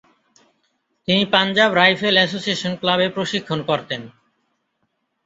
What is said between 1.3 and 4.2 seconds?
Punjab Rifle Association ক্লাবে প্রশিক্ষণ করতেন।